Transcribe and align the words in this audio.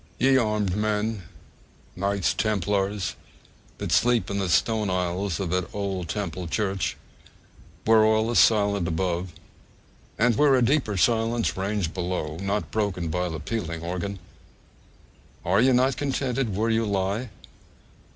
Ye 0.17 0.35
armed 0.35 0.75
men, 0.75 1.25
knights 1.95 2.33
templars, 2.33 3.15
that 3.77 3.91
sleep 3.91 4.31
in 4.31 4.39
the 4.39 4.49
stone 4.49 4.89
aisles 4.89 5.39
of 5.39 5.51
that 5.51 5.69
old 5.75 6.09
Temple 6.09 6.47
church, 6.47 6.97
where 7.85 8.03
all 8.03 8.31
is 8.31 8.39
silent 8.39 8.87
above, 8.87 9.31
and 10.17 10.35
where 10.35 10.55
a 10.55 10.63
deeper 10.65 10.97
silence 10.97 11.55
reigns 11.55 11.87
below 11.87 12.37
(not 12.41 12.71
broken 12.71 13.09
by 13.09 13.29
the 13.29 13.39
pealing 13.39 13.83
organ), 13.83 14.17
are 15.45 15.61
ye 15.61 15.71
not 15.71 15.97
contented 15.97 16.55
where 16.55 16.71
ye 16.71 16.79
lie? 16.81 17.29